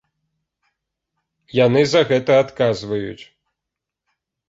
[1.65, 3.23] Яны за гэта адказваюць.